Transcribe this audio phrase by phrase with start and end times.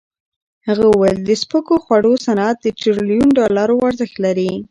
[0.67, 4.51] هغه وویل د سپکو خوړو صنعت د ټریلیون ډالرو ارزښت لري.